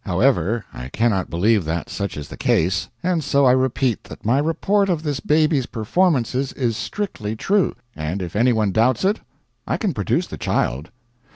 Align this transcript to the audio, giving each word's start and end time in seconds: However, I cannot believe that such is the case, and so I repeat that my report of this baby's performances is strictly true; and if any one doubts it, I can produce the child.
However, 0.03 0.65
I 0.73 0.89
cannot 0.89 1.29
believe 1.29 1.63
that 1.65 1.87
such 1.87 2.17
is 2.17 2.27
the 2.29 2.35
case, 2.35 2.89
and 3.03 3.23
so 3.23 3.45
I 3.45 3.51
repeat 3.51 4.05
that 4.05 4.25
my 4.25 4.39
report 4.39 4.89
of 4.89 5.03
this 5.03 5.19
baby's 5.19 5.67
performances 5.67 6.51
is 6.53 6.75
strictly 6.75 7.35
true; 7.35 7.75
and 7.95 8.19
if 8.19 8.35
any 8.35 8.51
one 8.51 8.71
doubts 8.71 9.05
it, 9.05 9.19
I 9.67 9.77
can 9.77 9.93
produce 9.93 10.25
the 10.25 10.37
child. 10.39 10.89